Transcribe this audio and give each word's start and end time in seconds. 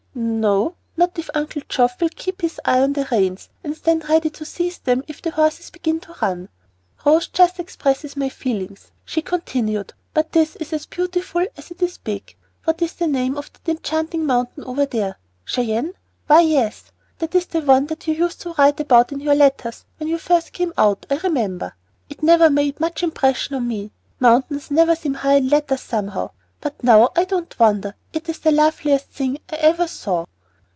"N 0.13 0.43
o; 0.43 0.75
not 0.97 1.17
if 1.17 1.29
Uncle 1.33 1.61
Geoff 1.69 2.01
will 2.01 2.09
keep 2.09 2.41
his 2.41 2.59
eye 2.65 2.79
on 2.81 2.91
the 2.93 3.07
reins 3.11 3.47
and 3.63 3.77
stand 3.77 4.09
ready 4.09 4.29
to 4.31 4.43
seize 4.43 4.77
them 4.79 5.03
if 5.07 5.21
the 5.21 5.31
horses 5.31 5.69
begin 5.69 6.01
to 6.01 6.13
run. 6.21 6.49
Rose 7.05 7.27
just 7.29 7.59
expresses 7.61 8.17
my 8.17 8.27
feelings," 8.27 8.91
she 9.05 9.21
continued; 9.21 9.93
"but 10.13 10.33
this 10.33 10.57
is 10.57 10.73
as 10.73 10.85
beautiful 10.85 11.45
as 11.55 11.71
it 11.71 11.81
is 11.81 11.97
big. 11.97 12.35
What 12.65 12.81
is 12.81 12.93
the 12.93 13.07
name 13.07 13.37
of 13.37 13.51
that 13.53 13.71
enchanting 13.71 14.25
mountain 14.25 14.65
over 14.65 14.85
there, 14.85 15.17
Cheyenne? 15.45 15.93
Why, 16.27 16.41
yes, 16.41 16.91
that 17.19 17.33
is 17.33 17.45
the 17.45 17.61
one 17.61 17.85
that 17.85 18.05
you 18.05 18.13
used 18.13 18.41
to 18.41 18.53
write 18.57 18.81
about 18.81 19.13
in 19.13 19.21
your 19.21 19.35
letters 19.35 19.85
when 19.97 20.09
you 20.09 20.17
first 20.17 20.51
came 20.51 20.73
out, 20.77 21.05
I 21.09 21.17
remember. 21.19 21.73
It 22.09 22.21
never 22.21 22.49
made 22.49 22.81
much 22.81 23.01
impression 23.01 23.55
on 23.55 23.65
me, 23.65 23.91
mountains 24.19 24.69
never 24.69 24.95
seem 24.95 25.13
high 25.13 25.35
in 25.35 25.47
letters, 25.47 25.79
somehow, 25.81 26.31
but 26.59 26.83
now 26.83 27.09
I 27.15 27.23
don't 27.25 27.57
wonder. 27.57 27.95
It's 28.13 28.37
the 28.39 28.51
loveliest 28.51 29.07
thing 29.07 29.39
I 29.51 29.55
ever 29.55 29.87
saw." 29.87 30.25